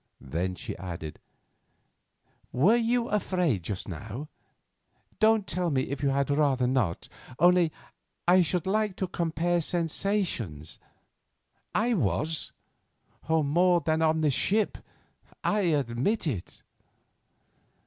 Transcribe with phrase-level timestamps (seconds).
[0.19, 1.19] Then she added:
[2.51, 4.29] "Were you afraid just now?
[5.19, 7.71] Don't tell me if you had rather not, only
[8.27, 10.79] I should like to compare sensations.
[11.75, 14.79] I was—more than on the ship.
[15.43, 16.63] I admit it."